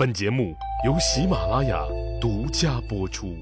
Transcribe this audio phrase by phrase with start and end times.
[0.00, 0.56] 本节目
[0.86, 1.84] 由喜马拉雅
[2.18, 3.36] 独家播出。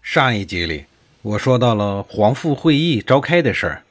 [0.00, 0.86] 上一集里，
[1.20, 3.82] 我说到了黄埔会议召开的事儿。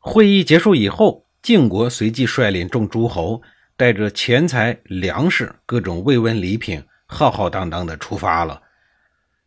[0.00, 3.42] 会议结束以后，晋国随即率领众诸侯，
[3.76, 8.62] 带着钱财、粮食、各种慰问礼品，浩浩荡荡地出发了。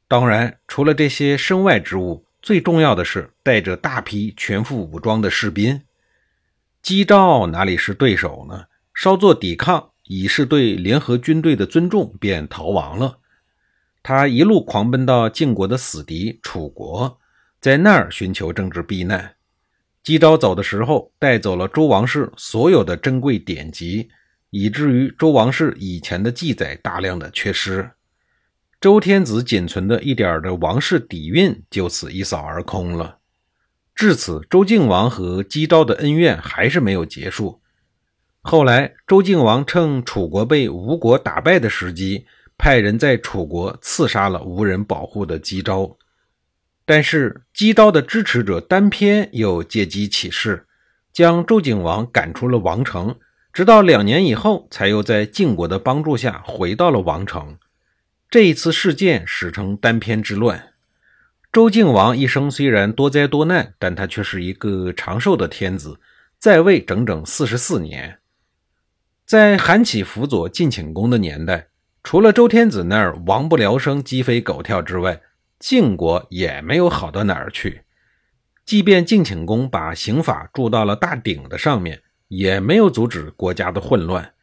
[0.08, 5.82] 当然，除了这些身外之物，最重要的是带着大批全副武装的士兵。
[6.82, 8.68] 姬昭哪里是对手呢？
[8.94, 9.90] 稍作抵抗。
[10.08, 13.18] 以示对联合军队的尊重，便逃亡了。
[14.04, 17.20] 他一路狂奔到晋国的死敌楚国，
[17.60, 19.36] 在那儿寻求政治避难。
[20.04, 24.08] 姬昭走的时候，带走了周王室所有的珍贵典籍，
[24.52, 27.90] 以至于周王室以前的记载大量的缺失。
[28.80, 33.18] 周天子仅存的一点的王室底蕴就此一扫而空了。
[33.96, 37.60] 至此，周敬王和姬昭的恩怨还是没有结束。
[38.48, 42.28] 后来，周敬王趁楚国被吴国打败的时机，
[42.60, 45.98] 派人在楚国刺杀了无人保护的姬昭。
[46.86, 50.68] 但是，姬昭的支持者单偏又借机起事，
[51.12, 53.16] 将周景王赶出了王城。
[53.52, 57.58] 直到两年以后，才又在晋国的帮助下回到了王城。
[58.30, 60.74] 这一次事件史称单偏之乱。
[61.52, 66.00] 周敬王一生虽然多灾多难，但他却是一个长寿的天子，
[66.38, 68.20] 在位整整四十四年。
[69.26, 71.70] 在韩起辅佐晋顷公的年代，
[72.04, 75.20] 除了周天子那儿王不聊生、鸡飞狗跳之外，
[75.58, 77.82] 晋国也没有好到哪儿去。
[78.64, 84.34] 即便晋顷公把刑法铸到了大鼎的上面，也没有阻止国家的混乱。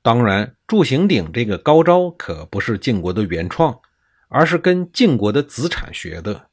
[0.00, 3.80] 当然，铸刑鼎这个高招可不是晋国的原创，
[4.28, 6.46] 而是跟晋国的子产学的。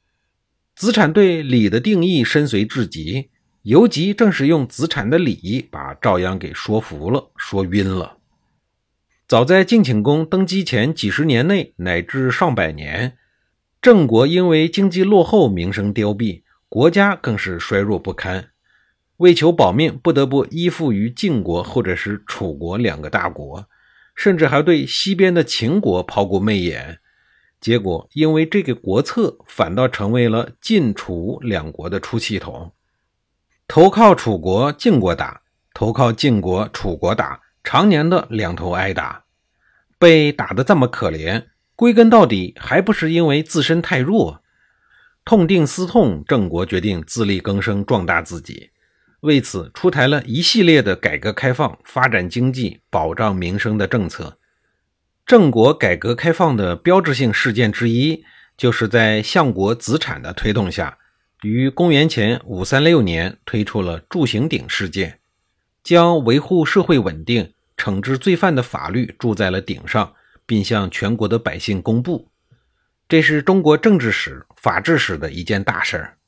[0.76, 3.30] 子产对礼的定义深邃至极。
[3.62, 8.18] 尤吉正是用子产的礼把赵鞅给说服了，说晕了。
[9.26, 13.18] 早在晋顷公登基前几十年内，乃至上百年，
[13.82, 18.50] 郑国因为经济落后，名声凋敝，国家更是衰弱不堪。
[19.18, 23.68] 为求保命，不得不依附于晋国或者是楚国两个大国，
[24.14, 27.00] 甚至还对西边的秦国抛过媚眼。
[27.60, 32.72] 结果，因为这个国策，反倒成为了晋楚两国的出气筒。
[33.68, 35.42] 投靠楚国、晋国打，
[35.74, 39.24] 投靠晋国、楚国打，常年的两头挨打，
[39.98, 41.44] 被打得这么可怜，
[41.76, 44.42] 归根到底还不是因为自身太弱。
[45.22, 48.70] 痛定思痛，郑国决定自力更生，壮大自己，
[49.20, 54.38] 为此出台了一系列的改革开放、发展经济、保障民生的政策。
[55.26, 58.24] 郑国改革开放的标志性事件之一，
[58.56, 60.96] 就是在相国子产的推动下。
[61.42, 65.20] 于公元前五三六年推出了铸刑鼎事件，
[65.84, 72.28] 将维护社会稳定、惩治罪犯的法律铸在了鼎上，并向全国的百姓公布。
[73.08, 76.18] 这是中国政治史、法治史的一件大事儿。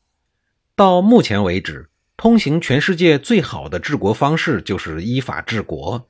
[0.76, 6.08] 到目前为止，通行全世界最好的治国方式就是依法治国。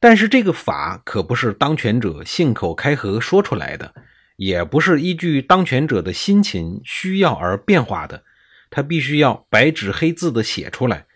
[0.00, 3.94] 但是这个法可不是当权者信口开河说出来的。
[4.36, 8.24] 也不是依据当权者的心情需要而变化的，
[8.70, 11.06] 他必须要白纸黑字的写出来，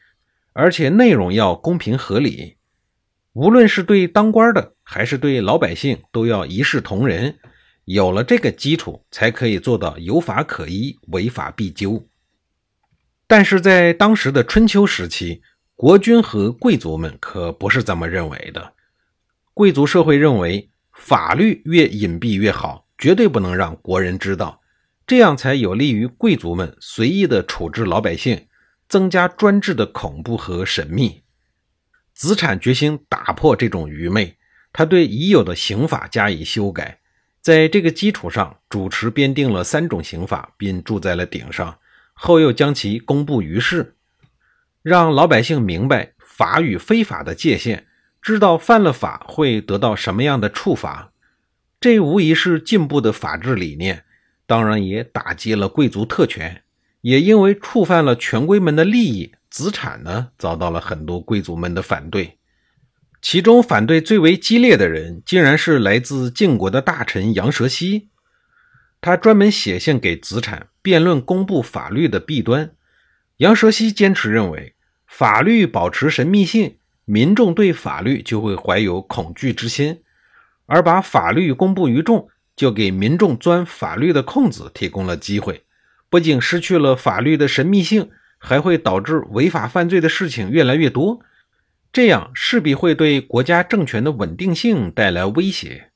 [0.53, 2.57] 而且内容要公平合理，
[3.33, 7.37] 无论是对当官的还是对老百姓，都要一视同仁。
[7.85, 12.09] 有了这个基础，才可以做到有法可依，违法必究。
[13.29, 15.41] 但是在当时的春秋时期，
[15.77, 18.73] 国君和贵族们可不是这么认为的。
[19.55, 22.86] 贵族社会认为，法律越隐蔽越好。
[22.99, 24.61] 绝对不能让国人知道，
[25.07, 28.47] 这样才有利于贵族们随意的处置老百姓，
[28.89, 31.23] 增加专制的恐怖和神秘。
[32.15, 34.37] 子产决心打破这种愚昧，
[34.73, 36.99] 他对已有的刑法加以修改，
[37.43, 41.79] 在这个基础上主持编定了三种刑法，并铸在了鼎上，
[42.15, 43.95] 后又将其公布于世，
[44.83, 47.87] 让老百姓明白法与非法的界限，
[48.23, 51.13] 知道犯了法会得到什么样的处罚。
[51.79, 54.05] 这无疑是进步的法治理念，
[54.47, 56.63] 当然也打击了贵族特权。
[57.03, 62.39] 也因为触犯了权贵们的利益，子产呢遭到了很多贵族们的反对。
[63.23, 68.09] 其中反对最为激烈的人，竟然是来自晋国的大臣杨蛇溪。
[69.01, 72.73] 他专门写信给子产，辩论公布法律的弊端。
[73.37, 74.75] 杨蛇溪坚持认为，
[75.07, 80.03] 法律保持神秘性，民众对法律就会怀有恐惧之心。
[80.67, 85.65] 而把法律公布于众，就给民众钻法律的空子提供了机会，
[86.11, 91.21] 不仅失去了法律的神秘性，还会导致违法犯罪的事情越来越多。
[91.93, 95.91] 这样势必会对国家政权的稳定性带来威胁。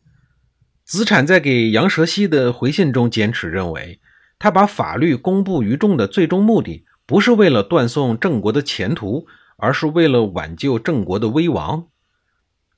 [0.84, 4.00] 子产在给杨蛇溪的回信中坚持认为，
[4.38, 9.26] 他把法律公布于众的最终目的，不是为了断送郑国的前途，
[9.58, 11.88] 而是为了挽救郑国的危亡。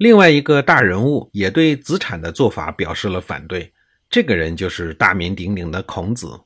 [0.02, 3.72] 另外一个大人物也对子产的做法表示了反对，
[4.10, 6.40] 这个人就是大名鼎鼎的孔子。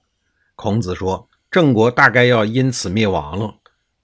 [0.56, 3.54] 孔子说，郑国大概要因此灭亡了。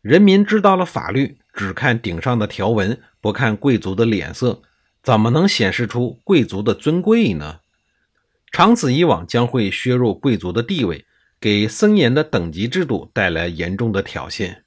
[0.01, 4.63] 人民知道了法律，只看顶上的条文，不看贵族的脸色。
[5.03, 7.59] 怎么能显示出贵族的尊贵呢？
[8.51, 11.05] 长此以往，将会削弱贵族的地位，
[11.39, 14.63] 给森严的等级制度带来严重的挑衅。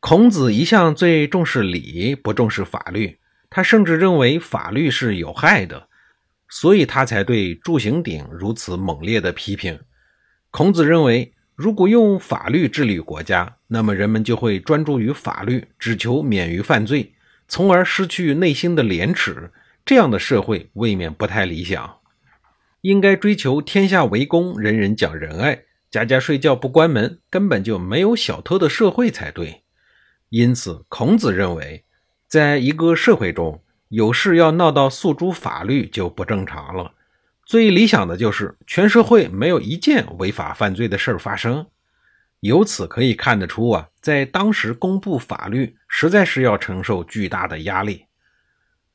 [0.00, 3.18] 孔子一向最重视礼，不重视法律。
[3.50, 5.88] 他甚至认为法律是有害的，
[6.48, 9.80] 所以他才对祝行鼎如此猛烈的批评。
[10.50, 17.14] 孔子认为，如果用法律治理国家，那么人们就会专注于法律，只求免于犯罪。
[17.48, 19.50] 从而失去内心的廉耻，
[19.84, 21.96] 这样的社会未免不太理想。
[22.82, 29.62] 应该追求天下为公，人人讲仁爱，家家睡觉不关门，根本就没有小偷的社会才对。
[30.28, 31.84] 因此，孔子认为，
[32.28, 36.92] 在一个社会中，有事要闹到诉诸法律就不正常了。
[37.46, 41.64] 最理想的就是全社会没有一件违法犯罪的事发生。
[42.40, 48.04] 由此可以看得出啊，在当时公布法律，实在是要承受巨大的压力。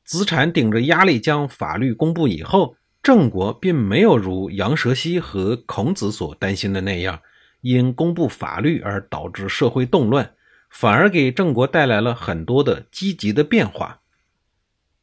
[0.05, 7.19] 子产顶着压力将法律公布以后，郑国并没有如杨蛇溪和孔子所担心的那样，
[7.61, 10.33] 因公布法律而导致社会动乱，
[10.73, 14.01] 反而给郑国带来了很多的积极的变化。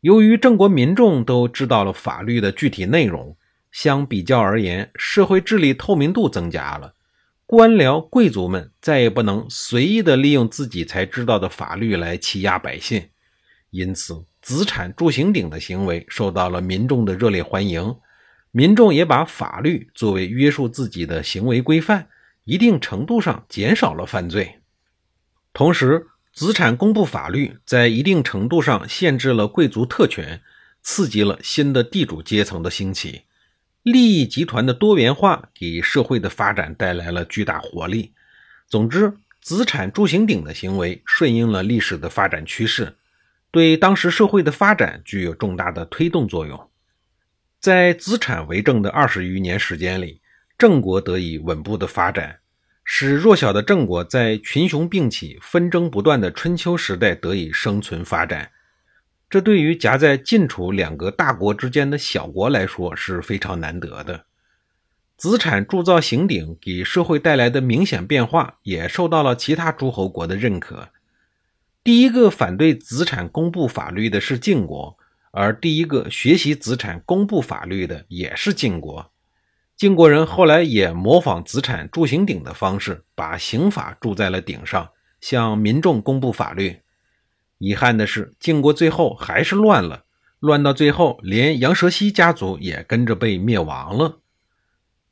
[0.00, 3.36] 由于郑国民众都知道了法律的具体内容，
[3.70, 6.94] 相比较而言，社会治理透明度增加了。
[7.46, 13.08] 官僚贵族们再也不能随意的利用自己才知道的法律来欺压百姓，
[13.70, 17.94] 因此子产助行鼎的行为受到了民众的热烈欢迎。
[18.50, 22.08] 民众也把法律作为约束自己的行为规范，
[22.44, 24.59] 一定程度上减少了犯罪。
[25.52, 30.40] 同时，子产公布法律，在一定程度上限制了贵族特权，
[30.82, 33.22] 刺激了新的地主阶层的兴起。
[33.82, 38.12] 利益集团的多元化给社会的发展带来了巨大活力。
[38.68, 42.96] 总之，子产助行鼎的行为顺应了历史的发展趋势，
[43.50, 46.70] 对当时社会的发展具有重大的推动作用。
[47.58, 50.20] 在子产为政的二十余年时间里，
[50.56, 52.38] 郑国得以稳步的发展，
[52.92, 58.50] 使弱小的郑国在群雄并起、纷争不断的春秋时代得以生存发展。
[59.30, 64.24] 这对于夹在晋楚两个大国之间的小国来说是非常难得的。
[65.16, 70.88] 子产铸造行鼎给社会带来的明显变化，也受到了其他诸侯国的认可。
[71.84, 74.98] 第一个反对子产公布法律的是晋国，
[75.30, 79.09] 而第一个学习子产公布法律的也是晋国。
[79.80, 84.90] 晋国人后来也模仿子产铸刑鼎的方式，把刑法铸在了鼎上，
[85.22, 86.80] 向民众公布法律。
[87.56, 90.04] 遗憾的是，晋国最后还是乱了，
[90.38, 94.20] 乱到最后，连杨蛇溪家族也跟着被灭亡了。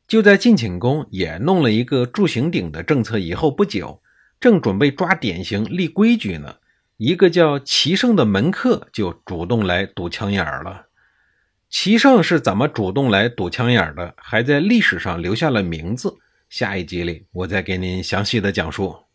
[0.07, 4.03] 就在晋景公也弄了一个铸刑鼎的政策以后不久，
[4.39, 6.57] 正准备抓典型立规矩呢，
[6.99, 10.88] 一个叫齐胜的门客就主动来堵枪眼了。
[11.71, 14.15] 齐胜是怎么主动来堵枪眼的？
[14.17, 16.17] 还在历史上留下了名字。
[16.49, 19.08] 下一集里，我再给您详细的讲述。